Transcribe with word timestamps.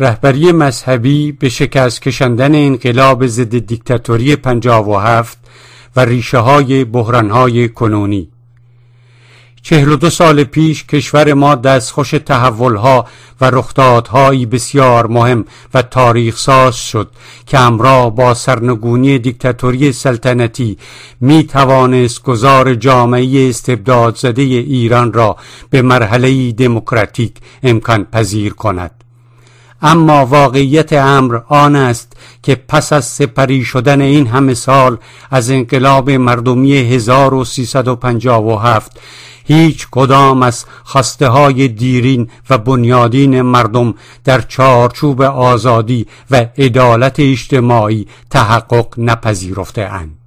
رهبری 0.00 0.52
مذهبی 0.52 1.32
به 1.32 1.48
شکست 1.48 2.02
کشندن 2.02 2.54
انقلاب 2.54 3.26
ضد 3.26 3.58
دیکتاتوری 3.58 4.36
پنجاب 4.36 4.88
و 4.88 4.96
هفت 4.98 5.38
و 5.96 6.00
ریشه 6.00 6.38
های 6.38 6.84
بحران 6.84 7.30
های 7.30 7.68
کنونی. 7.68 8.28
چهل 9.62 9.96
دو 9.96 10.10
سال 10.10 10.44
پیش 10.44 10.84
کشور 10.84 11.34
ما 11.34 11.54
دستخوش 11.54 12.10
تحولها 12.10 13.06
و 13.40 13.50
رخدادهایی 13.50 14.46
بسیار 14.46 15.06
مهم 15.06 15.44
و 15.74 15.82
تاریخ 15.82 16.36
ساز 16.36 16.76
شد 16.76 17.10
که 17.46 17.58
همراه 17.58 18.14
با 18.14 18.34
سرنگونی 18.34 19.18
دیکتاتوری 19.18 19.92
سلطنتی 19.92 20.78
می 21.20 21.44
توانست 21.44 22.22
گذار 22.22 22.74
جامعه 22.74 23.48
استبداد 23.48 24.16
زده 24.16 24.42
ایران 24.42 25.12
را 25.12 25.36
به 25.70 25.82
مرحله 25.82 26.52
دموکراتیک 26.52 27.34
امکان 27.62 28.04
پذیر 28.04 28.52
کند. 28.52 28.97
اما 29.82 30.26
واقعیت 30.26 30.92
امر 30.92 31.38
آن 31.48 31.76
است 31.76 32.12
که 32.42 32.54
پس 32.54 32.92
از 32.92 33.04
سپری 33.04 33.64
شدن 33.64 34.00
این 34.00 34.26
همه 34.26 34.54
سال 34.54 34.96
از 35.30 35.50
انقلاب 35.50 36.10
مردمی 36.10 36.72
1357 36.72 39.00
هیچ 39.44 39.88
کدام 39.90 40.42
از 40.42 40.64
خواسته 40.84 41.28
های 41.28 41.68
دیرین 41.68 42.30
و 42.50 42.58
بنیادین 42.58 43.42
مردم 43.42 43.94
در 44.24 44.40
چارچوب 44.40 45.22
آزادی 45.22 46.06
و 46.30 46.46
عدالت 46.58 47.20
اجتماعی 47.20 48.06
تحقق 48.30 48.94
نپذیرفته 48.98 49.82
اند. 49.82 50.18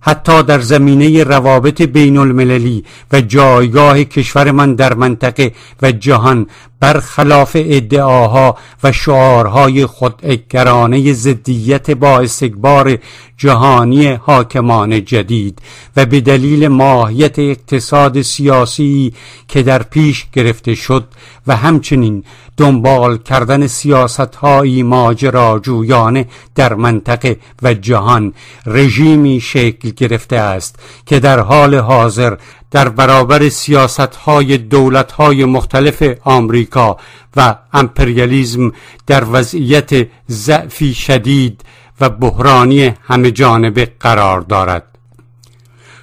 حتی 0.00 0.42
در 0.42 0.60
زمینه 0.60 1.24
روابط 1.24 1.82
بین 1.82 2.16
المللی 2.16 2.84
و 3.12 3.20
جایگاه 3.20 4.04
کشور 4.04 4.50
من 4.50 4.74
در 4.74 4.94
منطقه 4.94 5.52
و 5.82 5.92
جهان 5.92 6.46
برخلاف 6.80 7.56
ادعاها 7.60 8.56
و 8.84 8.92
شعارهای 8.92 9.86
خودگرانه 9.86 11.12
زدیت 11.12 11.90
با 11.90 12.20
استکبار 12.20 12.98
جهانی 13.36 14.06
حاکمان 14.06 15.04
جدید 15.04 15.58
و 15.96 16.06
به 16.06 16.20
دلیل 16.20 16.68
ماهیت 16.68 17.38
اقتصاد 17.38 18.22
سیاسی 18.22 19.12
که 19.48 19.62
در 19.62 19.82
پیش 19.82 20.26
گرفته 20.32 20.74
شد 20.74 21.04
و 21.46 21.56
همچنین 21.56 22.24
دنبال 22.56 23.18
کردن 23.18 23.66
سیاست 23.66 24.34
های 24.36 24.82
ماجراجویانه 24.82 26.26
در 26.54 26.74
منطقه 26.74 27.36
و 27.62 27.74
جهان 27.74 28.32
رژیمی 28.66 29.40
شکل 29.40 29.90
گرفته 29.90 30.36
است 30.36 30.78
که 31.06 31.20
در 31.20 31.40
حال 31.40 31.74
حاضر 31.74 32.36
در 32.70 32.88
برابر 32.88 33.48
سیاست 33.48 34.16
های 34.16 34.58
دولت 34.58 35.12
های 35.12 35.44
مختلف 35.44 36.02
آمریکا 36.24 36.96
و 37.36 37.56
امپریالیزم 37.72 38.72
در 39.06 39.24
وضعیت 39.32 40.08
ضعفی 40.30 40.94
شدید 40.94 41.64
و 42.00 42.10
بحرانی 42.10 42.94
همه 43.02 43.30
جانبه 43.30 43.92
قرار 44.00 44.40
دارد. 44.40 44.89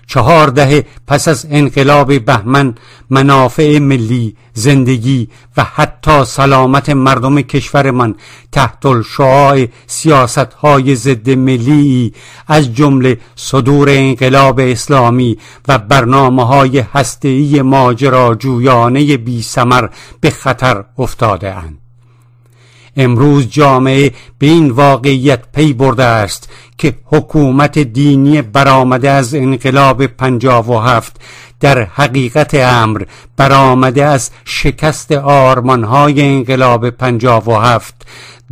چهار 0.08 0.48
دهه 0.48 0.86
پس 1.08 1.28
از 1.28 1.48
انقلاب 1.50 2.26
بهمن 2.26 2.76
منافع 3.10 3.80
ملی 3.80 4.36
زندگی 4.54 5.28
و 5.58 5.64
حتی 5.64 6.26
سلامت 6.26 6.90
مردم 6.90 7.42
کشور 7.42 7.92
من 7.92 8.16
تحت 8.52 8.86
الشعاع 8.86 9.66
سیاست 9.88 10.38
های 10.54 10.96
ضد 10.96 11.30
ملی 11.30 12.14
از 12.48 12.74
جمله 12.74 13.18
صدور 13.36 13.90
انقلاب 13.90 14.60
اسلامی 14.60 15.38
و 15.68 15.78
برنامه 15.78 16.46
های 16.46 16.80
هسته‌ای 16.80 17.62
ماجراجویانه 17.62 19.18
بی 19.18 19.42
سمر 19.42 19.90
به 20.22 20.30
خطر 20.30 20.84
افتاده 20.98 21.54
اند. 21.54 21.78
امروز 22.98 23.48
جامعه 23.50 24.12
به 24.40 24.48
این 24.48 24.72
واقعیت 24.72 25.44
پی 25.54 25.74
برده 25.74 26.04
است 26.04 26.50
که 26.78 26.96
حکومت 27.06 27.80
دینی 27.80 28.42
برآمده 28.42 29.10
از 29.10 29.36
انقلاب 29.36 30.06
پنجاب 30.06 30.70
و 30.70 30.80
هفت 30.80 31.22
در 31.60 31.84
حقیقت 31.84 32.54
امر 32.54 33.04
برآمده 33.38 34.06
از 34.06 34.32
شکست 34.46 35.12
آرمانهای 35.12 36.22
انقلاب 36.22 36.90
پنجاب 36.90 37.48
و 37.48 37.56
هفت. 37.56 37.96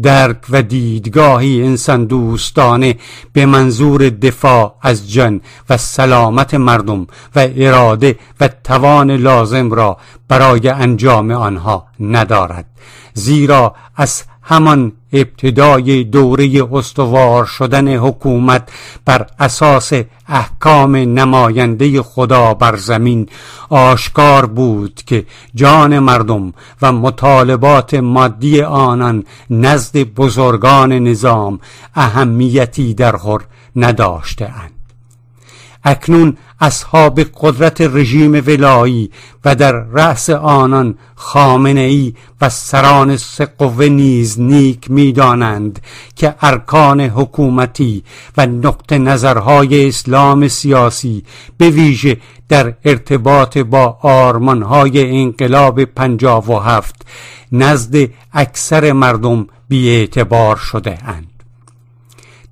درک 0.01 0.37
و 0.49 0.61
دیدگاهی 0.61 1.63
انسان 1.63 2.05
دوستانه 2.05 2.95
به 3.33 3.45
منظور 3.45 4.09
دفاع 4.09 4.75
از 4.81 5.11
جن 5.11 5.41
و 5.69 5.77
سلامت 5.77 6.53
مردم 6.53 7.07
و 7.35 7.47
اراده 7.57 8.15
و 8.39 8.49
توان 8.63 9.11
لازم 9.11 9.71
را 9.71 9.97
برای 10.27 10.69
انجام 10.69 11.31
آنها 11.31 11.87
ندارد. 11.99 12.65
زیرا 13.13 13.75
از 13.95 14.23
همان 14.41 14.91
ابتدای 15.15 16.03
دوره 16.03 16.67
استوار 16.73 17.45
شدن 17.45 17.95
حکومت 17.95 18.69
بر 19.05 19.27
اساس 19.39 19.93
احکام 20.27 20.95
نماینده 20.95 22.01
خدا 22.01 22.53
بر 22.53 22.75
زمین 22.75 23.29
آشکار 23.69 24.45
بود 24.45 25.01
که 25.05 25.25
جان 25.55 25.99
مردم 25.99 26.53
و 26.81 26.91
مطالبات 26.91 27.93
مادی 27.93 28.61
آنان 28.61 29.23
نزد 29.49 29.97
بزرگان 29.97 30.93
نظام 30.93 31.59
اهمیتی 31.95 32.93
در 32.93 33.17
خور 33.17 33.41
نداشته 33.75 34.45
اند. 34.45 34.74
اکنون 35.85 36.37
اصحاب 36.61 37.19
قدرت 37.19 37.81
رژیم 37.81 38.31
ولایی 38.47 39.11
و 39.45 39.55
در 39.55 39.71
رأس 39.71 40.29
آنان 40.29 40.97
خامنه 41.15 41.81
ای 41.81 42.13
و 42.41 42.49
سران 42.49 43.17
سقوه 43.17 43.85
نیز 43.85 44.39
نیک 44.39 44.91
می‌دانند 44.91 45.79
که 46.15 46.35
ارکان 46.41 47.01
حکومتی 47.01 48.03
و 48.37 48.45
نقط 48.45 48.93
نظرهای 48.93 49.87
اسلام 49.87 50.47
سیاسی 50.47 51.23
به 51.57 51.69
ویژه 51.69 52.17
در 52.49 52.73
ارتباط 52.85 53.57
با 53.57 53.97
آرمانهای 54.01 55.21
انقلاب 55.21 55.83
پنجاب 55.85 56.49
و 56.49 56.59
هفت 56.59 57.05
نزد 57.51 58.09
اکثر 58.33 58.91
مردم 58.91 59.47
بیاعتبار 59.69 60.55
شده 60.55 60.97
اند 61.05 61.34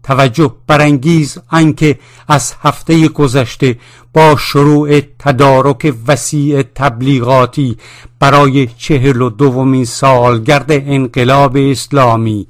توجه 0.04 0.56
برانگیز 0.68 1.38
آنکه 1.52 2.00
از 2.28 2.54
هفته 2.62 3.08
گذشته 3.08 3.78
با 4.14 4.36
شروع 4.36 5.00
تدارک 5.00 5.94
وسیع 6.08 6.62
تبلیغاتی 6.62 7.78
برای 8.20 8.68
چهل 8.68 9.22
و 9.22 9.30
دومین 9.30 9.86
سالگرد 9.86 10.72
انقلاب 10.72 11.58
اسلامی 11.58 12.48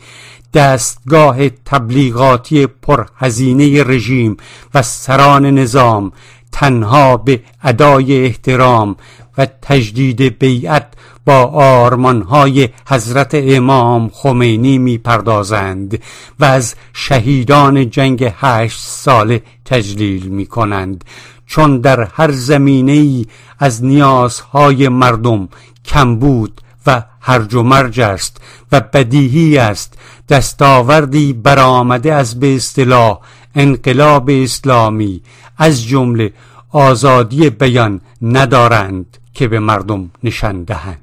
دستگاه 0.53 1.50
تبلیغاتی 1.50 2.68
پرهزینه 2.68 3.84
رژیم 3.84 4.38
و 4.74 4.81
سران 4.81 5.46
نظام 5.46 6.12
تنها 6.53 7.18
به 7.18 7.41
ادای 7.64 8.25
احترام 8.25 8.96
و 9.38 9.47
تجدید 9.62 10.40
بیعت 10.40 10.88
با 11.25 11.44
آرمانهای 11.46 12.69
حضرت 12.88 13.31
امام 13.34 14.09
خمینی 14.14 14.78
می‌پردازند 14.78 16.00
و 16.40 16.46
از 16.46 16.75
شهیدان 16.94 17.90
جنگ 17.90 18.31
هشت 18.36 18.80
ساله 18.80 19.44
تجلیل 19.66 20.28
می 20.28 20.46
کنند 20.46 21.03
چون 21.46 21.81
در 21.81 22.08
هر 22.13 22.31
زمینه 22.31 22.92
ای 22.92 23.25
از 23.59 23.84
نیازهای 23.84 24.90
مردم 24.90 25.50
کمبود 25.86 26.62
و 26.88 27.03
هرج 27.22 27.53
و 27.53 27.63
مرج 27.63 28.00
است 28.00 28.38
و 28.72 28.81
بدیهی 28.94 29.58
است 29.58 29.94
دستاوردی 30.30 31.34
برآمده 31.34 32.13
از 32.13 32.40
به 32.40 32.56
اصطلاح 32.56 33.19
انقلاب 33.56 34.30
اسلامی 34.30 35.22
از 35.58 35.84
جمله 35.84 36.34
آزادی 36.72 37.50
بیان 37.50 38.02
ندارند 38.22 39.18
که 39.34 39.47
به 39.47 39.59
مردم 39.59 40.12
نشان 40.24 40.64
دهند. 40.64 41.00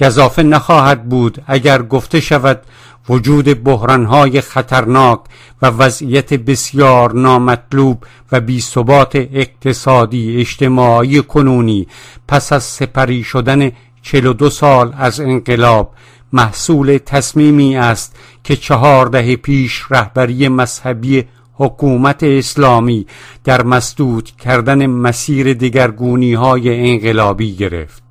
گذافه 0.00 0.42
نخواهد 0.42 1.08
بود 1.08 1.42
اگر 1.46 1.82
گفته 1.82 2.20
شود 2.20 2.62
وجود 3.08 3.64
بحرانهای 3.64 4.40
خطرناک 4.40 5.20
و 5.62 5.66
وضعیت 5.66 6.34
بسیار 6.34 7.12
نامطلوب 7.12 8.04
و 8.32 8.40
بیثبات 8.40 9.16
اقتصادی 9.16 10.36
اجتماعی 10.40 11.22
کنونی 11.22 11.86
پس 12.28 12.52
از 12.52 12.64
سپری 12.64 13.24
شدن 13.24 13.70
42 14.02 14.50
سال 14.50 14.94
از 14.98 15.20
انقلاب 15.20 15.94
محصول 16.34 16.98
تصمیمی 17.06 17.76
است 17.76 18.16
که 18.44 18.56
چهار 18.56 19.06
دهه 19.06 19.36
پیش 19.36 19.84
رهبری 19.90 20.48
مذهبی 20.48 21.24
حکومت 21.54 22.22
اسلامی 22.22 23.06
در 23.44 23.62
مسدود 23.62 24.30
کردن 24.36 24.86
مسیر 24.86 25.54
دگرگونی 25.54 26.34
های 26.34 26.90
انقلابی 26.90 27.56
گرفت. 27.56 28.02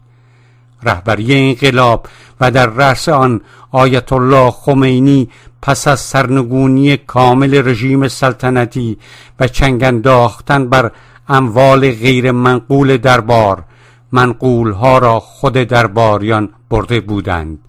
رهبری 0.84 1.36
انقلاب 1.50 2.08
و 2.42 2.52
در 2.52 2.66
رأس 2.66 3.10
آن 3.10 3.42
آیت 3.72 4.14
الله 4.14 4.52
خمینی 4.52 5.30
پس 5.62 5.88
از 5.88 6.00
سرنگونی 6.00 6.98
کامل 6.98 7.68
رژیم 7.68 8.08
سلطنتی 8.08 8.98
و 9.40 9.48
چنگ 9.48 9.84
انداختن 9.84 10.70
بر 10.70 10.92
اموال 11.28 11.92
غیر 11.92 12.32
منقول 12.32 12.98
دربار 12.98 13.64
منقول 14.12 14.72
ها 14.72 14.98
را 14.98 15.20
خود 15.20 15.54
درباریان 15.54 16.50
برده 16.70 17.00
بودند. 17.00 17.60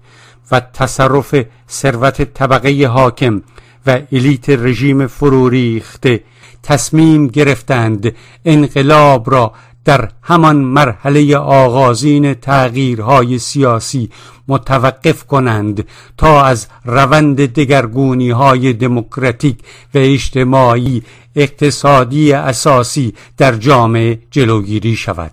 و 0.51 0.61
تصرف 0.61 1.35
ثروت 1.71 2.23
طبقه 2.23 2.87
حاکم 2.87 3.43
و 3.87 4.01
الیت 4.13 4.51
رژیم 4.51 5.07
فروریخته 5.07 6.25
تصمیم 6.63 7.27
گرفتند 7.27 8.15
انقلاب 8.45 9.31
را 9.31 9.53
در 9.85 10.11
همان 10.23 10.57
مرحله 10.57 11.37
آغازین 11.37 12.35
تغییرهای 12.35 13.39
سیاسی 13.39 14.11
متوقف 14.49 15.25
کنند 15.25 15.89
تا 16.17 16.45
از 16.45 16.67
روند 16.85 17.37
دگرگونی 17.37 18.31
های 18.31 18.73
دموکراتیک 18.73 19.59
و 19.95 19.99
اجتماعی 19.99 21.03
اقتصادی 21.37 22.33
اساسی 22.33 23.15
در 23.37 23.57
جامعه 23.57 24.19
جلوگیری 24.31 24.97
شود. 24.97 25.33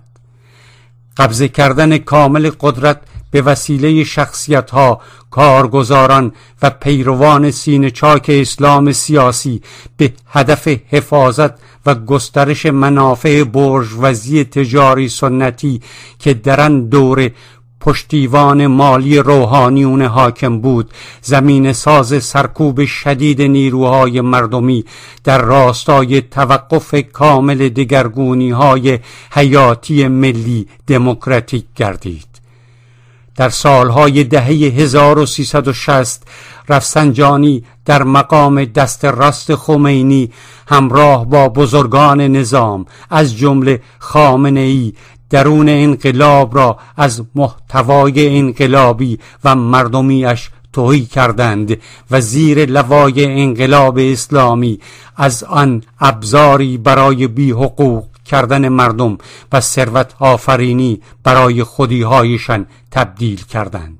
قبضه 1.16 1.48
کردن 1.48 1.98
کامل 1.98 2.50
قدرت 2.60 3.00
به 3.32 3.42
وسیله 3.42 4.04
شخصیت 4.04 4.70
ها 4.70 5.00
کارگزاران 5.30 6.32
و 6.62 6.70
پیروان 6.70 7.50
سین 7.50 7.90
چاک 7.90 8.26
اسلام 8.28 8.92
سیاسی 8.92 9.62
به 9.96 10.12
هدف 10.26 10.68
حفاظت 10.68 11.50
و 11.86 11.94
گسترش 11.94 12.66
منافع 12.66 13.44
برجوازی 13.44 14.44
تجاری 14.44 15.08
سنتی 15.08 15.80
که 16.18 16.34
در 16.34 16.68
دور 16.68 17.30
پشتیوان 17.80 18.66
مالی 18.66 19.18
روحانیون 19.18 20.02
حاکم 20.02 20.60
بود 20.60 20.90
زمین 21.22 21.72
ساز 21.72 22.24
سرکوب 22.24 22.84
شدید 22.84 23.42
نیروهای 23.42 24.20
مردمی 24.20 24.84
در 25.24 25.42
راستای 25.42 26.20
توقف 26.20 26.94
کامل 27.12 27.68
دگرگونی 27.68 28.50
های 28.50 28.98
حیاتی 29.30 30.08
ملی 30.08 30.66
دموکراتیک 30.86 31.64
گردید. 31.76 32.41
در 33.36 33.48
سالهای 33.48 34.24
دهه 34.24 34.46
1360 34.46 36.22
رفسنجانی 36.68 37.64
در 37.84 38.02
مقام 38.02 38.64
دست 38.64 39.04
راست 39.04 39.54
خمینی 39.54 40.30
همراه 40.68 41.26
با 41.26 41.48
بزرگان 41.48 42.20
نظام 42.20 42.86
از 43.10 43.36
جمله 43.36 43.82
خامنه 43.98 44.60
ای 44.60 44.92
درون 45.30 45.68
انقلاب 45.68 46.56
را 46.56 46.78
از 46.96 47.22
محتوای 47.34 48.38
انقلابی 48.38 49.18
و 49.44 49.54
مردمیش 49.54 50.50
توهی 50.72 51.04
کردند 51.04 51.76
و 52.10 52.20
زیر 52.20 52.66
لوای 52.66 53.24
انقلاب 53.24 53.98
اسلامی 53.98 54.80
از 55.16 55.44
آن 55.44 55.82
ابزاری 56.00 56.78
برای 56.78 57.26
بی 57.26 57.52
کردن 58.24 58.68
مردم 58.68 59.18
و 59.52 59.60
ثروت 59.60 60.14
آفرینی 60.18 61.00
برای 61.24 61.62
خودیهایشان 61.62 62.66
تبدیل 62.90 63.44
کردند. 63.44 63.98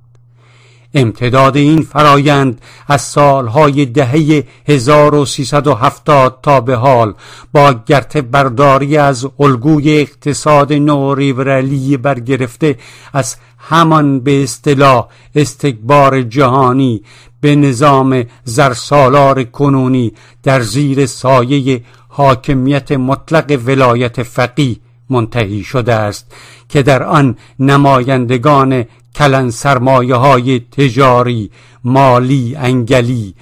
امتداد 0.94 1.56
این 1.56 1.82
فرایند 1.82 2.60
از 2.88 3.02
سالهای 3.02 3.86
دهه 3.86 4.44
1370 4.68 6.38
تا 6.42 6.60
به 6.60 6.76
حال 6.76 7.14
با 7.52 7.74
گرت 7.86 8.16
برداری 8.16 8.96
از 8.96 9.28
الگوی 9.40 10.00
اقتصاد 10.00 10.72
نوریبرالی 10.72 11.96
برگرفته 11.96 12.78
از 13.12 13.36
همان 13.58 14.20
به 14.20 14.42
اصطلاح 14.42 15.08
استکبار 15.34 16.22
جهانی 16.22 17.02
به 17.40 17.56
نظام 17.56 18.24
زرسالار 18.44 19.44
کنونی 19.44 20.12
در 20.42 20.60
زیر 20.60 21.06
سایه 21.06 21.82
حاکمیت 22.14 22.92
مطلق 22.92 23.60
ولایت 23.66 24.22
فقی 24.22 24.80
منتهی 25.10 25.62
شده 25.62 25.94
است 25.94 26.34
که 26.68 26.82
در 26.82 27.02
آن 27.02 27.36
نمایندگان 27.58 28.84
کلن 29.14 29.50
سرمایه 29.50 30.14
های 30.14 30.60
تجاری 30.60 31.50
مالی 31.84 32.54
انگلی 32.56 33.34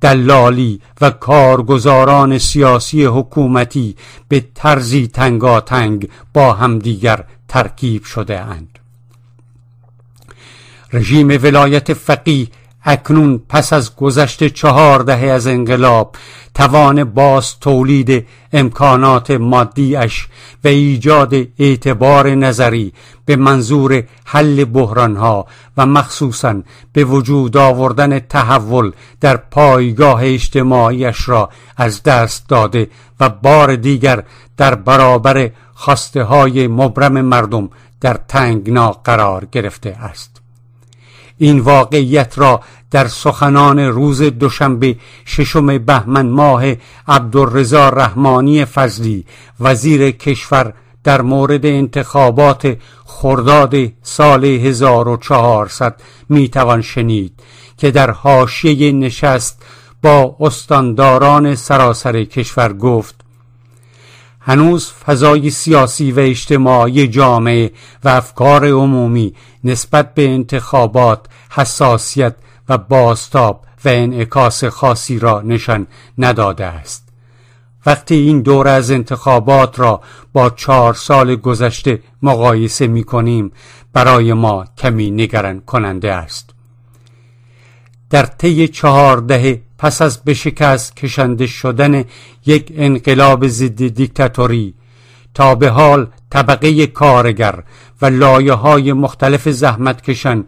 دلالی 0.00 0.80
و 1.00 1.10
کارگزاران 1.10 2.38
سیاسی 2.38 3.04
حکومتی 3.04 3.96
به 4.28 4.44
طرزی 4.54 5.06
تنگاتنگ 5.06 6.08
با 6.34 6.52
همدیگر 6.52 7.24
ترکیب 7.48 8.04
شده 8.04 8.40
اند. 8.40 8.78
رژیم 10.92 11.28
ولایت 11.28 11.92
فقیه 11.92 12.48
اکنون 12.84 13.42
پس 13.48 13.72
از 13.72 13.96
گذشت 13.96 14.44
چهار 14.44 15.02
دهه 15.02 15.30
از 15.30 15.46
انقلاب 15.46 16.16
توان 16.54 17.04
باز 17.04 17.58
تولید 17.58 18.26
امکانات 18.52 19.30
مادیش 19.30 20.28
و 20.64 20.68
ایجاد 20.68 21.34
اعتبار 21.58 22.34
نظری 22.34 22.92
به 23.24 23.36
منظور 23.36 24.02
حل 24.24 24.64
بحرانها 24.64 25.46
و 25.76 25.86
مخصوصا 25.86 26.62
به 26.92 27.04
وجود 27.04 27.56
آوردن 27.56 28.18
تحول 28.18 28.92
در 29.20 29.36
پایگاه 29.36 30.20
اجتماعیش 30.24 31.28
را 31.28 31.50
از 31.76 32.02
دست 32.02 32.48
داده 32.48 32.88
و 33.20 33.28
بار 33.28 33.76
دیگر 33.76 34.22
در 34.56 34.74
برابر 34.74 35.50
خواسته 35.74 36.22
های 36.22 36.66
مبرم 36.66 37.20
مردم 37.20 37.70
در 38.00 38.20
تنگنا 38.28 38.90
قرار 38.92 39.46
گرفته 39.52 39.90
است. 39.90 40.33
این 41.38 41.60
واقعیت 41.60 42.38
را 42.38 42.60
در 42.90 43.06
سخنان 43.08 43.78
روز 43.78 44.22
دوشنبه 44.22 44.96
ششم 45.26 45.78
بهمن 45.78 46.26
ماه 46.26 46.64
عبدالرضا 47.08 47.88
رحمانی 47.88 48.64
فضلی 48.64 49.24
وزیر 49.60 50.10
کشور 50.10 50.72
در 51.04 51.22
مورد 51.22 51.66
انتخابات 51.66 52.76
خرداد 53.04 53.74
سال 54.02 54.44
1400 54.44 56.00
می‌توان 56.28 56.82
شنید 56.82 57.32
که 57.78 57.90
در 57.90 58.10
حاشیه 58.10 58.92
نشست 58.92 59.62
با 60.02 60.36
استانداران 60.40 61.54
سراسر 61.54 62.24
کشور 62.24 62.72
گفت 62.72 63.23
هنوز 64.46 64.90
فضای 64.90 65.50
سیاسی 65.50 66.12
و 66.12 66.20
اجتماعی 66.20 67.08
جامعه 67.08 67.72
و 68.04 68.08
افکار 68.08 68.68
عمومی 68.68 69.34
نسبت 69.64 70.14
به 70.14 70.28
انتخابات 70.28 71.26
حساسیت 71.50 72.34
و 72.68 72.78
باستاب 72.78 73.64
و 73.84 73.88
انعکاس 73.88 74.64
خاصی 74.64 75.18
را 75.18 75.42
نشان 75.42 75.86
نداده 76.18 76.64
است. 76.64 77.08
وقتی 77.86 78.14
این 78.14 78.42
دور 78.42 78.68
از 78.68 78.90
انتخابات 78.90 79.78
را 79.78 80.00
با 80.32 80.50
چهار 80.50 80.94
سال 80.94 81.36
گذشته 81.36 82.02
مقایسه 82.22 82.86
می 82.86 83.04
کنیم 83.04 83.52
برای 83.92 84.32
ما 84.32 84.64
کمی 84.78 85.10
نگران 85.10 85.60
کننده 85.60 86.12
است. 86.12 86.50
در 88.10 88.26
طی 88.26 88.68
چهار 88.68 89.16
دهه 89.16 89.62
پس 89.84 90.02
از 90.02 90.24
به 90.24 90.34
شکست 90.34 90.96
کشنده 90.96 91.46
شدن 91.46 92.04
یک 92.46 92.72
انقلاب 92.76 93.48
ضد 93.48 93.86
دیکتاتوری 93.88 94.74
تا 95.34 95.54
به 95.54 95.68
حال 95.68 96.06
طبقه 96.30 96.86
کارگر 96.86 97.62
و 98.02 98.06
لایه 98.06 98.52
های 98.52 98.92
مختلف 98.92 99.48
زحمت 99.48 100.02
کشن 100.02 100.44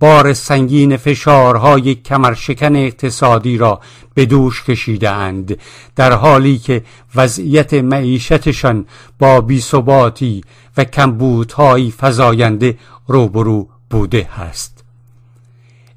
بار 0.00 0.32
سنگین 0.32 0.96
فشارهای 0.96 1.94
کمرشکن 1.94 2.76
اقتصادی 2.76 3.58
را 3.58 3.80
به 4.14 4.26
دوش 4.26 4.64
کشیده 4.64 5.10
اند 5.10 5.58
در 5.96 6.12
حالی 6.12 6.58
که 6.58 6.84
وضعیت 7.14 7.74
معیشتشان 7.74 8.86
با 9.18 9.40
بیثباتی 9.40 10.44
و 10.76 10.84
کمبودهایی 10.84 11.94
فزاینده 12.00 12.78
روبرو 13.06 13.68
بوده 13.90 14.40
است. 14.40 14.71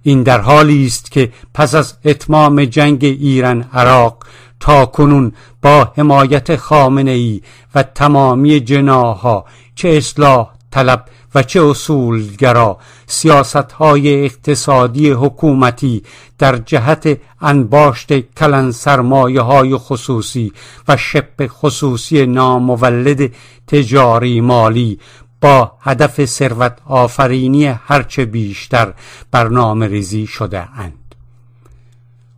این 0.08 0.24
در 0.24 0.42
حالی 0.42 0.86
است 0.86 1.12
که 1.12 1.32
پس 1.54 1.76
از 1.76 1.94
اتمام 2.06 2.66
جنگ 2.66 3.04
ایران 3.04 3.66
عراق 3.74 4.18
تا 4.60 4.86
کنون 4.86 5.32
با 5.62 5.92
حمایت 5.98 6.56
خامنه 6.56 7.12
ای 7.12 7.42
و 7.76 7.84
تمامی 7.84 8.60
جناها 8.60 9.46
چه 9.76 9.90
اصلاح 9.90 10.50
طلب 10.72 11.06
و 11.36 11.44
چه 11.44 11.66
اصولگرا 11.66 12.78
سیاست 13.08 13.72
های 13.72 14.26
اقتصادی 14.26 15.12
حکومتی 15.12 16.04
در 16.38 16.58
جهت 16.58 17.20
انباشت 17.42 18.20
کلن 18.20 18.72
سرمایه 18.72 19.42
های 19.42 19.76
خصوصی 19.76 20.54
و 20.88 20.98
شپ 20.98 21.48
خصوصی 21.48 22.26
نامولد 22.26 23.32
تجاری 23.68 24.42
مالی 24.42 25.00
هدف 25.82 26.26
ثروت 26.26 26.78
آفرینی 26.86 27.66
هرچه 27.66 28.26
بیشتر 28.26 28.94
برنامه 29.32 29.88
ریزی 29.88 30.28
شده 30.28 30.68
اند. 30.80 31.16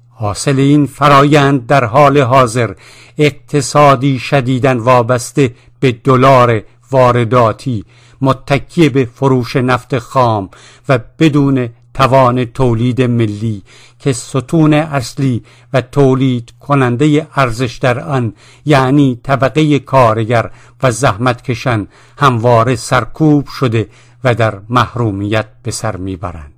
حاصل 0.09 0.59
این 0.59 0.85
فرایند 0.85 1.67
در 1.67 1.85
حال 1.85 2.17
حاضر 2.17 2.73
اقتصادی 3.17 4.19
شدیدن 4.19 4.77
وابسته 4.77 5.55
به 5.79 5.91
دلار 5.91 6.63
وارداتی 6.91 7.85
متکی 8.21 8.89
به 8.89 9.05
فروش 9.05 9.55
نفت 9.55 9.99
خام 9.99 10.49
و 10.89 10.99
بدون 11.19 11.69
توان 11.97 12.45
تولید 12.45 13.01
ملی 13.01 13.63
که 13.99 14.13
ستون 14.13 14.73
اصلی 14.73 15.43
و 15.73 15.81
تولید 15.81 16.53
کننده 16.59 17.27
ارزش 17.35 17.77
در 17.81 17.99
آن 17.99 18.33
یعنی 18.65 19.19
طبقه 19.23 19.79
کارگر 19.79 20.51
و 20.83 20.91
زحمت 20.91 21.41
کشن 21.41 21.87
همواره 22.17 22.75
سرکوب 22.75 23.47
شده 23.47 23.89
و 24.23 24.35
در 24.35 24.59
محرومیت 24.69 25.45
به 25.63 25.71
سر 25.71 25.95
می‌برند. 25.95 26.53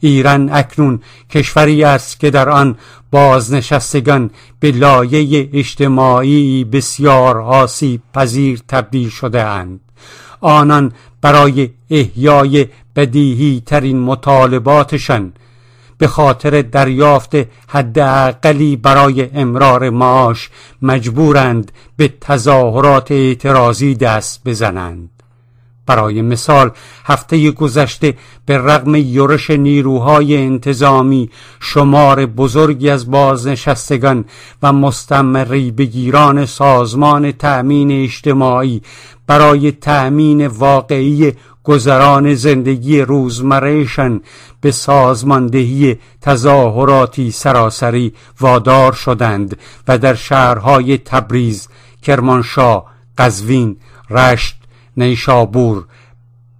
ایران 0.00 0.50
اکنون 0.52 1.00
کشوری 1.30 1.84
است 1.84 2.20
که 2.20 2.30
در 2.30 2.48
آن 2.48 2.76
بازنشستگان 3.10 4.30
به 4.60 4.70
لایه 4.70 5.48
اجتماعی 5.52 6.64
بسیار 6.64 7.38
آسیب 7.40 8.00
پذیر 8.14 8.62
تبدیل 8.68 9.08
شده 9.08 9.44
اند. 9.44 9.80
آنان 10.40 10.92
برای 11.20 11.70
احیای 11.90 12.66
بدیهی 12.98 13.62
ترین 13.66 14.00
مطالباتشان 14.00 15.32
به 15.98 16.06
خاطر 16.06 16.62
دریافت 16.62 17.36
حداقلی 17.68 18.76
برای 18.76 19.30
امرار 19.34 19.90
معاش 19.90 20.50
مجبورند 20.82 21.72
به 21.96 22.14
تظاهرات 22.20 23.12
اعتراضی 23.12 23.94
دست 23.94 24.40
بزنند. 24.44 25.10
برای 25.86 26.22
مثال 26.22 26.70
هفته 27.04 27.50
گذشته 27.50 28.14
به 28.46 28.58
رغم 28.58 28.94
یورش 28.94 29.50
نیروهای 29.50 30.36
انتظامی 30.36 31.30
شمار 31.60 32.26
بزرگی 32.26 32.90
از 32.90 33.10
بازنشستگان 33.10 34.24
و 34.62 34.72
مستمری 34.72 35.70
بگیران 35.70 36.46
سازمان 36.46 37.32
تأمین 37.32 38.02
اجتماعی 38.02 38.82
برای 39.26 39.72
تأمین 39.72 40.46
واقعی 40.46 41.32
گذران 41.68 42.34
زندگی 42.34 43.00
روزمرهشان 43.00 44.22
به 44.60 44.70
سازماندهی 44.70 45.98
تظاهراتی 46.20 47.30
سراسری 47.30 48.14
وادار 48.40 48.92
شدند 48.92 49.58
و 49.88 49.98
در 49.98 50.14
شهرهای 50.14 50.98
تبریز، 50.98 51.68
کرمانشاه، 52.02 52.84
قزوین، 53.18 53.76
رشت، 54.10 54.56
نیشابور، 54.96 55.86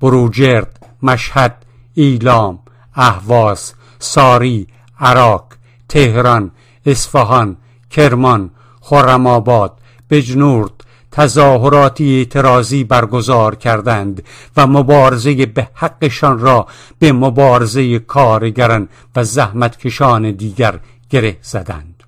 بروجرد، 0.01 0.87
مشهد، 1.03 1.65
ایلام، 1.95 2.59
اهواز، 2.95 3.73
ساری، 3.99 4.67
عراق، 5.01 5.47
تهران، 5.89 6.51
اصفهان، 6.87 7.57
کرمان، 7.91 8.51
خرم‌آباد، 8.81 9.79
بجنورد، 10.11 10.85
تظاهراتی 11.19 12.19
اعتراضی 12.19 12.85
برگزار 12.85 13.55
کردند 13.55 14.23
و 14.57 14.67
مبارزه 14.67 15.47
به 15.47 15.69
حقشان 15.75 16.39
را 16.39 16.67
به 16.99 17.13
مبارزه 17.13 17.99
کارگران 17.99 18.89
و 19.17 19.25
زحمتکشان 19.25 20.31
دیگر 20.31 20.81
گره 21.11 21.37
زدند. 21.43 22.03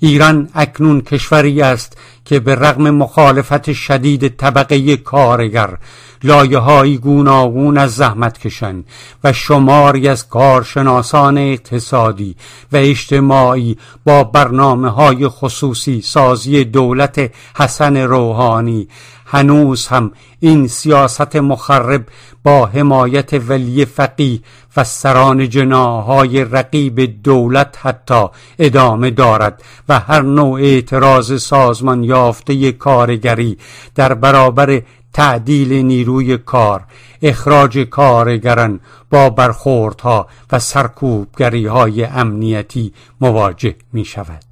ایران 0.00 0.48
اکنون 0.54 1.00
کشوری 1.00 1.62
است 1.62 1.98
که 2.28 2.40
به 2.40 2.54
رغم 2.54 2.90
مخالفت 2.90 3.72
شدید 3.72 4.36
طبقه 4.36 4.96
کارگر 4.96 5.78
لایه 6.24 6.58
های 6.58 6.98
گوناگون 6.98 7.78
از 7.78 7.94
زحمت 7.94 8.38
کشن 8.38 8.84
و 9.24 9.32
شماری 9.32 10.08
از 10.08 10.28
کارشناسان 10.28 11.38
اقتصادی 11.38 12.36
و 12.72 12.76
اجتماعی 12.76 13.76
با 14.04 14.24
برنامه 14.24 14.88
های 14.88 15.28
خصوصی 15.28 16.00
سازی 16.00 16.64
دولت 16.64 17.30
حسن 17.56 17.96
روحانی 17.96 18.88
هنوز 19.26 19.86
هم 19.86 20.12
این 20.40 20.68
سیاست 20.68 21.36
مخرب 21.36 22.06
با 22.44 22.66
حمایت 22.66 23.34
ولی 23.48 23.84
فقی 23.84 24.42
و 24.76 24.84
سران 24.84 25.48
جناهای 25.48 26.44
رقیب 26.44 27.22
دولت 27.22 27.78
حتی 27.82 28.26
ادامه 28.58 29.10
دارد 29.10 29.62
و 29.88 30.00
هر 30.00 30.22
نوع 30.22 30.60
اعتراض 30.60 31.42
سازمان 31.42 32.04
یافته 32.18 32.72
کارگری 32.72 33.58
در 33.94 34.14
برابر 34.14 34.82
تعدیل 35.12 35.72
نیروی 35.72 36.38
کار 36.38 36.84
اخراج 37.22 37.78
کارگران 37.78 38.80
با 39.10 39.30
برخوردها 39.30 40.26
و 40.52 40.58
سرکوبگری 40.58 41.66
های 41.66 42.04
امنیتی 42.04 42.92
مواجه 43.20 43.74
می 43.92 44.04
شود 44.04 44.47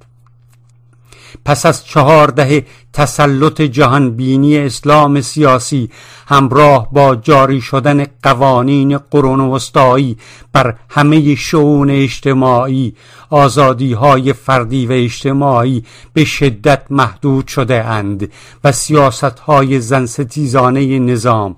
پس 1.45 1.65
از 1.65 1.85
چهار 1.85 2.27
دهه 2.27 2.65
تسلط 2.93 3.61
جهانبینی 3.61 4.57
اسلام 4.57 5.21
سیاسی 5.21 5.89
همراه 6.27 6.91
با 6.91 7.15
جاری 7.15 7.61
شدن 7.61 8.05
قوانین 8.23 8.97
قرون 8.97 9.39
وسطایی 9.39 10.17
بر 10.53 10.75
همه 10.89 11.35
شعون 11.35 11.89
اجتماعی 11.89 12.95
آزادی 13.29 13.93
های 13.93 14.33
فردی 14.33 14.87
و 14.87 14.91
اجتماعی 14.91 15.83
به 16.13 16.25
شدت 16.25 16.81
محدود 16.89 17.47
شده 17.47 17.83
اند 17.85 18.31
و 18.63 18.71
سیاست 18.71 19.39
های 19.39 19.79
زنستیزانه 19.79 20.99
نظام 20.99 21.55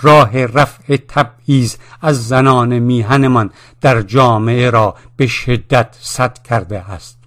راه 0.00 0.46
رفع 0.46 0.96
تبعیض 0.96 1.76
از 2.00 2.28
زنان 2.28 2.78
میهنمان 2.78 3.50
در 3.80 4.02
جامعه 4.02 4.70
را 4.70 4.94
به 5.16 5.26
شدت 5.26 5.96
سد 6.00 6.38
کرده 6.42 6.78
است. 6.90 7.21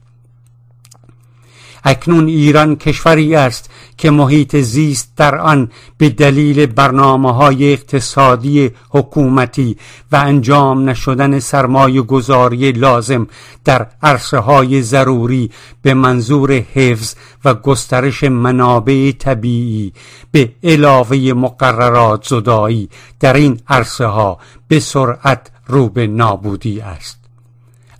اکنون 1.85 2.27
ایران 2.27 2.75
کشوری 2.75 3.35
است 3.35 3.69
که 3.97 4.11
محیط 4.11 4.55
زیست 4.55 5.11
در 5.17 5.35
آن 5.35 5.71
به 5.97 6.09
دلیل 6.09 6.65
برنامه 6.65 7.33
های 7.33 7.73
اقتصادی 7.73 8.71
حکومتی 8.89 9.77
و 10.11 10.15
انجام 10.15 10.89
نشدن 10.89 11.39
سرمایه 11.39 12.01
گذاری 12.01 12.71
لازم 12.71 13.27
در 13.65 13.87
عرصه 14.03 14.37
های 14.37 14.81
ضروری 14.81 15.51
به 15.81 15.93
منظور 15.93 16.51
حفظ 16.51 17.15
و 17.45 17.53
گسترش 17.53 18.23
منابع 18.23 19.11
طبیعی 19.11 19.93
به 20.31 20.51
علاوه 20.63 21.17
مقررات 21.17 22.27
زدایی 22.27 22.89
در 23.19 23.33
این 23.33 23.59
عرصه 23.67 24.05
ها 24.05 24.37
به 24.67 24.79
سرعت 24.79 25.51
رو 25.67 25.89
به 25.89 26.07
نابودی 26.07 26.81
است. 26.81 27.24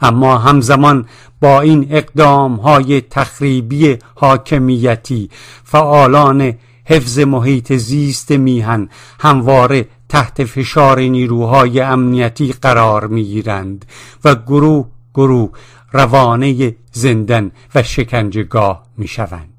اما 0.02 0.38
همزمان 0.38 1.06
با 1.42 1.62
این 1.62 1.88
اقدام 1.90 2.56
های 2.56 3.02
تخریبی 3.02 3.98
حاکمیتی 4.16 5.30
فعالان 5.64 6.54
حفظ 6.86 7.20
محیط 7.20 7.74
زیست 7.74 8.32
میهن 8.32 8.90
همواره 9.20 9.88
تحت 10.10 10.44
فشار 10.44 11.00
نیروهای 11.00 11.80
امنیتی 11.80 12.54
قرار 12.62 13.08
می‌گیرند 13.08 13.86
و 14.26 14.36
گروه 14.36 14.86
گروه 15.14 15.50
روانه 15.92 16.76
زندن 16.92 17.52
و 17.76 17.84
شکنجهگاه 17.84 18.84
می‌شوند. 18.98 19.55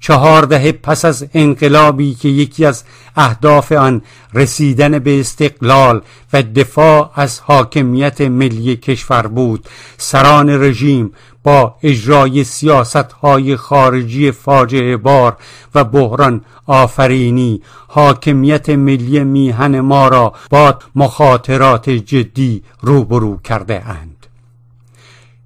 چهار 0.00 0.42
دهه 0.42 0.72
پس 0.72 1.04
از 1.04 1.26
انقلابی 1.34 2.14
که 2.14 2.28
یکی 2.28 2.64
از 2.64 2.84
اهداف 3.16 3.72
آن 3.72 4.02
رسیدن 4.34 4.98
به 4.98 5.20
استقلال 5.20 6.02
و 6.32 6.42
دفاع 6.42 7.10
از 7.14 7.40
حاکمیت 7.40 8.20
ملی 8.20 8.76
کشور 8.76 9.26
بود. 9.26 9.68
سران 9.96 10.62
رژیم 10.62 11.12
با 11.42 11.74
اجرای 11.82 12.44
سیاست 12.44 12.96
های 12.96 13.56
خارجی 13.56 14.30
فاجعه 14.30 14.96
بار 14.96 15.36
و 15.74 15.84
بحران 15.84 16.44
آفرینی 16.66 17.62
حاکمیت 17.88 18.68
ملی 18.68 19.24
میهن 19.24 19.80
ما 19.80 20.08
را 20.08 20.32
با 20.50 20.78
مخاطرات 20.94 21.90
جدی 21.90 22.62
روبرو 22.80 23.36
کرده 23.36 23.86
اند. 23.86 24.17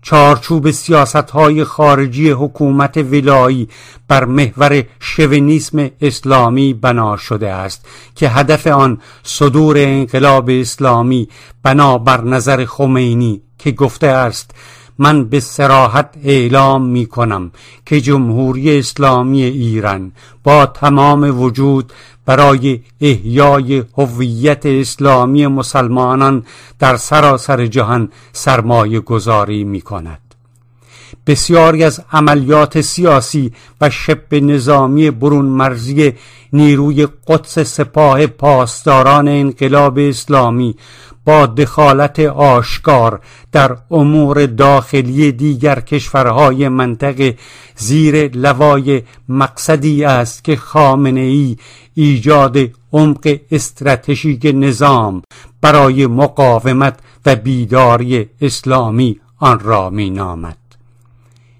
چارچوب 0.02 0.70
سیاست 0.70 1.30
های 1.30 1.64
خارجی 1.64 2.30
حکومت 2.30 2.96
ولایی 2.96 3.68
بر 4.08 4.24
محور 4.24 4.84
شونیسم 5.00 5.90
اسلامی 6.00 6.74
بنا 6.74 7.16
شده 7.16 7.50
است 7.50 7.86
که 8.14 8.28
هدف 8.28 8.66
آن 8.66 9.00
صدور 9.22 9.78
انقلاب 9.78 10.50
اسلامی 10.50 11.28
بنا 11.62 11.98
بر 11.98 12.24
نظر 12.24 12.64
خمینی 12.64 13.42
که 13.58 13.70
گفته 13.70 14.06
است 14.06 14.50
من 15.02 15.24
به 15.24 15.40
سراحت 15.40 16.10
اعلام 16.24 16.86
می 16.86 17.06
کنم 17.06 17.50
که 17.86 18.00
جمهوری 18.00 18.78
اسلامی 18.78 19.42
ایران 19.42 20.12
با 20.44 20.66
تمام 20.66 21.40
وجود 21.40 21.92
برای 22.26 22.80
احیای 23.00 23.84
هویت 23.98 24.66
اسلامی 24.66 25.46
مسلمانان 25.46 26.44
در 26.78 26.96
سراسر 26.96 27.66
جهان 27.66 28.08
سرمایه 28.32 29.00
گذاری 29.00 29.64
می 29.64 29.80
کند. 29.80 30.18
بسیاری 31.26 31.84
از 31.84 32.00
عملیات 32.12 32.80
سیاسی 32.80 33.52
و 33.80 33.90
شب 33.90 34.34
نظامی 34.34 35.10
برون 35.10 35.44
مرزی 35.44 36.12
نیروی 36.52 37.08
قدس 37.26 37.58
سپاه 37.58 38.26
پاسداران 38.26 39.28
انقلاب 39.28 39.98
اسلامی 39.98 40.74
با 41.24 41.46
دخالت 41.46 42.20
آشکار 42.20 43.20
در 43.52 43.76
امور 43.90 44.46
داخلی 44.46 45.32
دیگر 45.32 45.80
کشورهای 45.80 46.68
منطقه 46.68 47.38
زیر 47.76 48.28
لوای 48.36 49.02
مقصدی 49.28 50.04
است 50.04 50.44
که 50.44 50.56
خامنه 50.56 51.20
ای 51.20 51.56
ایجاد 51.94 52.58
عمق 52.92 53.38
استراتژیک 53.50 54.52
نظام 54.54 55.22
برای 55.60 56.06
مقاومت 56.06 56.98
و 57.26 57.36
بیداری 57.36 58.30
اسلامی 58.40 59.20
آن 59.38 59.60
را 59.60 59.90
می 59.90 60.10
نامد. 60.10 60.61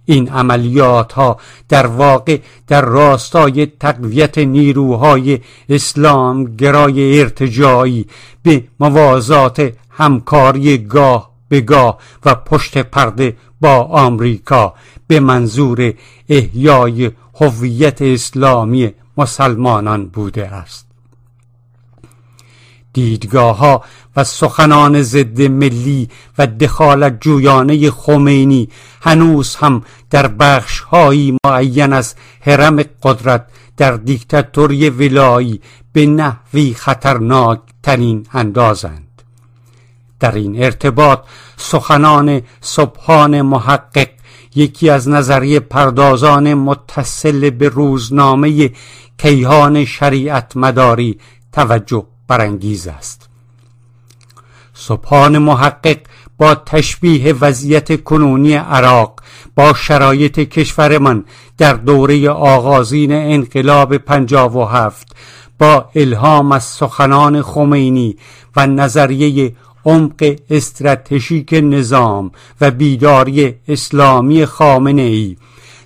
این 0.04 0.28
عملیات 0.28 1.12
ها 1.12 1.36
در 1.68 1.86
واقع 1.86 2.38
در 2.66 2.84
راستای 2.84 3.66
تقویت 3.66 4.38
نیروهای 4.38 5.40
اسلام 5.68 6.56
گرای 6.56 7.20
ارتجایی 7.20 8.06
به 8.42 8.64
موازات 8.80 9.72
همکاری 9.90 10.78
گاه 10.78 11.30
به 11.48 11.60
گاه 11.60 11.98
و 12.24 12.34
پشت 12.34 12.78
پرده 12.78 13.36
با 13.60 13.76
آمریکا 13.76 14.74
به 15.06 15.20
منظور 15.20 15.94
احیای 16.28 17.10
هویت 17.40 18.02
اسلامی 18.02 18.92
مسلمانان 19.16 20.06
بوده 20.06 20.46
است. 20.48 20.91
دیدگاه 22.92 23.56
ها 23.56 23.84
و 24.16 24.24
سخنان 24.24 25.02
ضد 25.02 25.42
ملی 25.42 26.08
و 26.38 26.46
دخالت 26.46 27.20
جویانه 27.20 27.90
خمینی 27.90 28.68
هنوز 29.02 29.56
هم 29.56 29.82
در 30.10 30.28
بخش 30.28 30.80
هایی 30.80 31.36
معین 31.44 31.92
از 31.92 32.14
حرم 32.40 32.82
قدرت 33.02 33.46
در 33.76 33.96
دیکتاتوری 33.96 34.90
ولایی 34.90 35.60
به 35.92 36.06
نحوی 36.06 36.74
خطرناک 36.74 37.60
ترین 37.82 38.26
اندازند. 38.32 39.22
در 40.20 40.34
این 40.34 40.64
ارتباط 40.64 41.18
سخنان 41.56 42.42
صبحان 42.60 43.42
محقق 43.42 44.08
یکی 44.54 44.90
از 44.90 45.08
نظریه 45.08 45.60
پردازان 45.60 46.54
متصل 46.54 47.50
به 47.50 47.68
روزنامه 47.68 48.70
کیهان 49.18 49.84
شریعت 49.84 50.56
مداری 50.56 51.18
توجه 51.52 52.11
برانگیز 52.32 52.86
است. 52.86 53.28
صبحان 54.74 55.38
محقق 55.38 55.98
با 56.38 56.54
تشبیه 56.54 57.32
وضعیت 57.32 58.02
کنونی 58.04 58.54
عراق 58.54 59.20
با 59.56 59.74
شرایط 59.74 60.40
کشورمان 60.40 61.24
در 61.58 61.72
دوره 61.72 62.30
آغازین 62.30 63.12
انقلاب 63.12 63.96
پنجاب 63.96 64.56
و 64.56 64.64
هفت 64.64 65.16
با 65.58 65.90
الهام 65.94 66.52
از 66.52 66.64
سخنان 66.64 67.42
خمینی 67.42 68.16
و 68.56 68.66
نظریه 68.66 69.52
عمق 69.84 70.36
استراتژیک 70.50 71.54
نظام 71.62 72.30
و 72.60 72.70
بیداری 72.70 73.54
اسلامی 73.68 74.46
خامنه 74.46 75.02
ای 75.02 75.36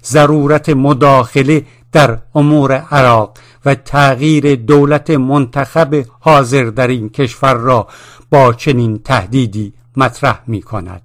ضرورت 0.05 0.69
مداخله 0.69 1.65
در 1.93 2.19
امور 2.35 2.73
عراق 2.73 3.39
و 3.67 3.75
تغییر 3.75 4.55
دولت 4.55 5.11
منتخب 5.11 6.05
حاضر 6.21 6.65
در 6.65 6.89
این 6.89 7.09
کشور 7.09 7.55
را 7.55 7.89
با 8.31 8.53
چنین 8.53 8.99
تهدیدی 8.99 9.73
مطرح 9.97 10.41
می 10.47 10.63
کند 10.63 11.03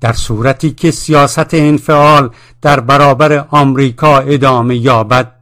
در 0.00 0.12
صورتی 0.12 0.70
که 0.70 0.90
سیاست 0.90 1.54
انفعال 1.54 2.30
در 2.62 2.80
برابر 2.80 3.46
آمریکا 3.50 4.18
ادامه 4.18 4.76
یابد 4.76 5.32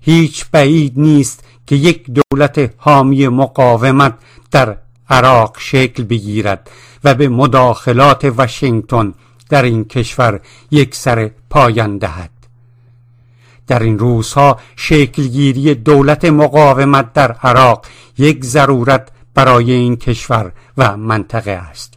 هیچ 0.00 0.46
بعید 0.52 0.92
نیست 0.96 1.44
که 1.66 1.76
یک 1.76 2.10
دولت 2.10 2.70
حامی 2.76 3.28
مقاومت 3.28 4.14
در 4.50 4.76
عراق 5.10 5.56
شکل 5.58 6.04
بگیرد 6.04 6.70
و 7.04 7.14
به 7.14 7.28
مداخلات 7.28 8.24
واشنگتن 8.24 9.14
در 9.48 9.62
این 9.62 9.84
کشور 9.84 10.40
یک 10.70 10.94
سر 10.94 11.30
پایان 11.50 11.98
دهد. 11.98 12.35
در 13.66 13.82
این 13.82 13.98
روزها 13.98 14.60
شکلگیری 14.76 15.74
دولت 15.74 16.24
مقاومت 16.24 17.12
در 17.12 17.32
عراق 17.32 17.86
یک 18.18 18.44
ضرورت 18.44 19.08
برای 19.34 19.72
این 19.72 19.96
کشور 19.96 20.52
و 20.76 20.96
منطقه 20.96 21.50
است. 21.50 21.94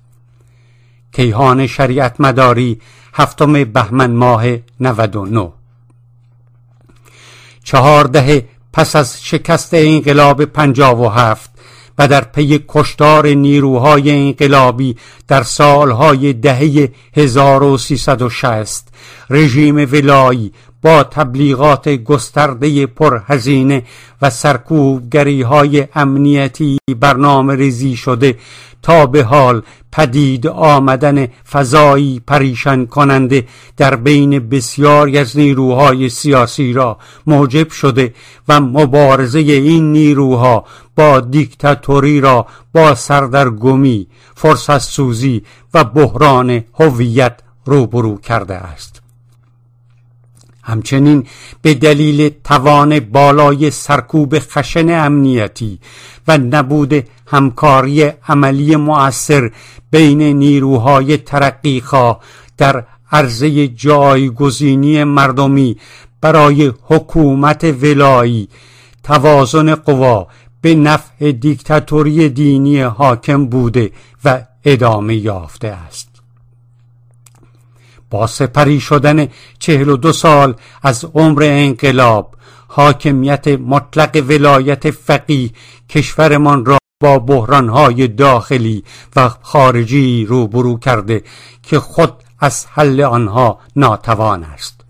کیهان 1.12 1.68
شریعت 1.68 2.16
مداری 2.20 2.82
هفتم 3.14 3.64
بهمن 3.64 4.12
ماه 4.12 4.44
99 4.80 5.52
چهارده 7.64 8.48
پس 8.74 8.96
از 8.96 9.24
شکست 9.24 9.74
انقلاب 9.74 10.46
پنجاب 10.46 11.00
و 11.00 11.10
هفت 11.10 11.50
و 11.98 12.08
در 12.08 12.22
پی 12.22 12.66
کشتار 12.68 13.28
نیروهای 13.28 14.12
انقلابی 14.12 14.96
در 15.28 15.44
سالهای 15.44 16.34
دهه 16.34 16.92
1360 17.14 18.88
رژیم 19.30 19.76
ولایی 19.76 20.52
با 20.82 21.04
تبلیغات 21.04 21.90
گسترده 21.90 22.86
پرهزینه 22.86 23.84
و 24.22 24.30
سرکوبگری 24.30 25.42
های 25.42 25.88
امنیتی 25.96 26.78
برنامه 27.00 27.56
ریزی 27.56 27.96
شده 27.96 28.36
تا 28.82 29.06
به 29.06 29.24
حال 29.24 29.62
پدید 29.92 30.48
آمدن 30.48 31.28
فضایی 31.52 32.22
پریشان 32.28 32.86
کننده 32.86 33.48
در 33.78 33.96
بین 33.96 34.50
بسیاری 34.50 35.18
از 35.18 35.38
نیروهای 35.38 36.10
سیاسی 36.10 36.74
را 36.74 36.98
موجب 37.28 37.70
شده 37.70 38.14
و 38.48 38.60
مبارزه 38.60 39.40
این 39.40 39.92
نیروها 39.92 40.66
با 40.96 41.20
دیکتاتوری 41.20 42.22
را 42.22 42.48
با 42.74 42.96
سردرگمی 42.96 44.08
فرصت 44.36 44.78
سوزی 44.78 45.44
و 45.74 45.84
بحران 45.84 46.64
هویت 46.74 47.40
روبرو 47.66 48.18
کرده 48.18 48.56
است. 48.56 49.09
همچنین 50.70 51.28
به 51.62 51.74
دلیل 51.74 52.30
توان 52.44 53.00
بالای 53.00 53.72
سرکوب 53.72 54.40
خشن 54.40 55.06
امنیتی 55.06 55.80
و 56.28 56.38
نبود 56.38 57.08
همکاری 57.28 58.04
عملی 58.28 58.76
مؤثر 58.76 59.52
بین 59.92 60.22
نیروهای 60.22 61.18
ترقیخواه 61.18 62.20
در 62.58 62.84
عرضه 63.12 63.68
جایگزینی 63.68 65.04
مردمی 65.04 65.78
برای 66.22 66.74
حکومت 66.84 67.64
ولایی 67.64 68.50
توازن 69.04 69.76
قوا 69.76 70.28
به 70.62 70.76
نفع 70.76 71.32
دیکتاتوری 71.32 72.30
دینی 72.30 72.82
حاکم 72.82 73.46
بوده 73.46 73.92
و 74.26 74.42
ادامه 74.66 75.16
یافته 75.16 75.68
است. 75.68 76.09
با 78.10 78.28
سپری 78.28 78.80
شدن 78.80 79.28
چهل 79.60 79.90
و 79.90 79.98
دو 79.98 80.14
سال 80.14 80.56
از 80.84 81.06
عمر 81.14 81.44
انقلاب 81.44 82.36
حاکمیت 82.68 83.48
مطلق 83.48 84.24
ولایت 84.28 84.92
فقی 84.92 85.54
کشورمان 85.90 86.66
را 86.66 86.78
با 87.02 87.20
بحرانهای 87.20 88.08
داخلی 88.08 88.84
و 89.16 89.30
خارجی 89.30 90.26
روبرو 90.26 90.78
کرده 90.78 91.24
که 91.64 91.80
خود 91.80 92.14
از 92.40 92.66
حل 92.72 93.02
آنها 93.02 93.60
ناتوان 93.76 94.44
است. 94.44 94.82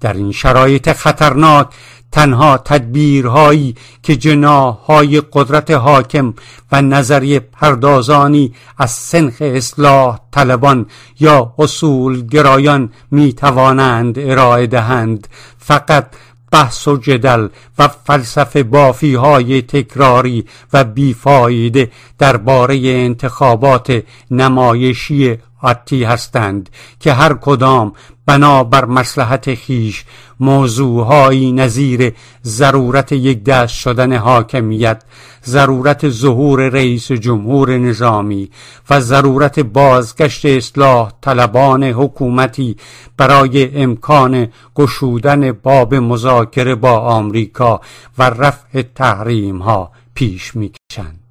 در 0.00 0.12
این 0.12 0.32
شرایط 0.32 0.92
خطرناک 0.92 1.68
تنها 2.12 2.58
تدبیرهایی 2.58 3.74
که 4.02 4.16
جناهای 4.16 5.22
قدرت 5.32 5.70
حاکم 5.70 6.34
و 6.72 6.82
نظریه 6.82 7.40
پردازانی 7.40 8.54
از 8.78 8.90
سنخ 8.90 9.34
اصلاح 9.40 10.18
طلبان 10.32 10.86
یا 11.20 11.54
اصول 11.58 12.26
گرایان 12.26 12.90
می 13.10 13.32
توانند 13.32 14.18
ارائه 14.18 14.66
دهند. 14.66 15.28
فقط 15.58 16.06
بحث 16.50 16.88
و 16.88 16.96
جدل 16.96 17.48
و 17.78 17.88
فلسفه 17.88 18.62
بافی 18.62 19.14
های 19.14 19.62
تکراری 19.62 20.44
و 20.72 20.84
بیفایده 20.84 21.90
درباره 22.18 22.76
انتخابات 22.84 24.02
نمایشی 24.30 25.38
عطی 25.62 26.04
هستند 26.04 26.70
که 27.00 27.12
هر 27.12 27.34
کدام 27.34 27.92
بنابر 28.26 28.84
مسلحت 28.84 29.54
خیش 29.54 30.04
موضوعهایی 30.40 31.52
نظیر 31.52 32.14
ضرورت 32.44 33.12
یک 33.12 33.44
دست 33.44 33.74
شدن 33.74 34.12
حاکمیت 34.12 35.02
ضرورت 35.44 36.08
ظهور 36.08 36.68
رئیس 36.68 37.12
جمهور 37.12 37.78
نظامی 37.78 38.50
و 38.90 39.00
ضرورت 39.00 39.60
بازگشت 39.60 40.46
اصلاح 40.46 41.12
طلبان 41.20 41.84
حکومتی 41.84 42.76
برای 43.16 43.82
امکان 43.82 44.48
گشودن 44.74 45.52
باب 45.52 45.94
مذاکره 45.94 46.74
با 46.74 46.98
آمریکا 46.98 47.80
و 48.18 48.22
رفع 48.22 48.82
تحریم 48.82 49.58
ها 49.58 49.92
پیش 50.14 50.56
می‌کشند. 50.56 51.27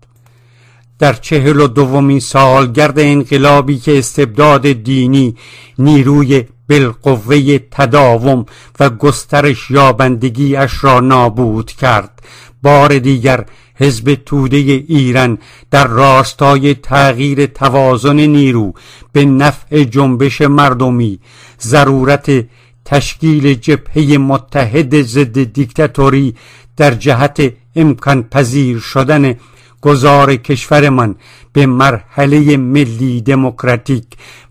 در 1.00 1.14
چهل 1.14 1.60
و 1.60 1.68
دومین 1.68 2.20
سالگرد 2.20 3.00
انقلابی 3.00 3.78
که 3.78 3.98
استبداد 3.98 4.72
دینی 4.72 5.36
نیروی 5.80 6.46
بالقوه 6.70 7.60
تداوم 7.72 8.46
و 8.80 8.90
گسترش 8.90 9.72
اش 10.58 10.84
را 10.84 11.00
نابود 11.00 11.72
کرد. 11.72 12.22
بار 12.64 13.00
دیگر 13.00 13.46
حزب 13.76 14.18
توده 14.26 14.58
ایران 14.58 15.38
در 15.72 15.88
راستای 15.88 16.74
تغییر 16.74 17.46
توازن 17.46 18.16
نیرو 18.20 18.74
به 19.12 19.26
نفع 19.26 19.84
جنبش 19.84 20.42
مردمی 20.42 21.20
ضرورت 21.62 22.46
تشکیل 22.86 23.54
جبهه 23.54 24.18
متحد 24.18 25.02
ضد 25.02 25.44
دیکتاتوری 25.44 26.36
در 26.78 26.92
جهت 26.94 27.54
امکان 27.76 28.24
پذیر 28.24 28.80
شدن 28.80 29.36
گذار 29.88 30.36
کشورمان 30.36 31.16
به 31.54 31.66
مرحله 31.66 32.58
ملی 32.58 33.22
دموکراتیک 33.22 34.06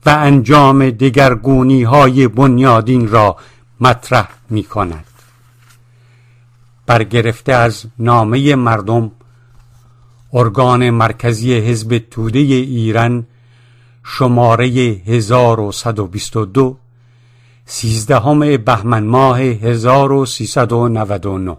و 0.07 0.11
انجام 0.11 0.91
دگرگونی 0.91 1.83
های 1.83 2.29
بنیادین 2.29 3.09
را 3.09 3.37
مطرح 3.81 4.29
می 4.51 4.65
کند 4.65 5.05
برگرفته 6.87 7.53
از 7.53 7.85
نامه 7.99 8.55
مردم 8.55 9.11
ارگان 10.33 10.91
مرکزی 10.91 11.55
حزب 11.55 11.99
توده 11.99 12.39
ایران 12.39 13.27
شماره 14.05 14.67
1122 14.67 16.77
سیزدهم 17.67 18.57
بهمن 18.57 19.05
ماه 19.05 19.41
1399 19.41 21.57